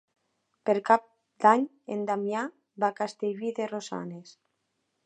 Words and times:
Per 0.69 0.73
Cap 0.87 1.05
d'Any 1.45 1.67
en 1.97 2.01
Damià 2.09 2.47
va 2.85 2.91
a 2.91 2.99
Castellví 3.03 3.57
de 3.61 3.71
Rosanes. 3.77 4.39